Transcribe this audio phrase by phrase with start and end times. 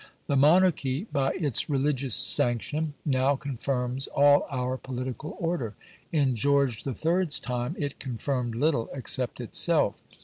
[0.25, 5.75] The Monarchy by its religious sanction now confirms all our political order;
[6.11, 10.01] in George III.'s time it confirmed little except itself.